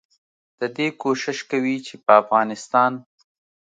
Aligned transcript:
ددې 0.59 0.87
کوشش 1.03 1.37
کوي 1.51 1.75
چې 1.85 1.93
په 2.05 2.11
افغانستان 2.21 2.91